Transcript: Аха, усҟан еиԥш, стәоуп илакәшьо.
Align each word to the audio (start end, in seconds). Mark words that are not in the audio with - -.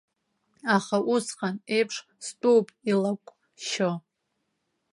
Аха, 0.75 0.97
усҟан 1.13 1.55
еиԥш, 1.75 1.95
стәоуп 2.25 2.67
илакәшьо. 2.91 3.91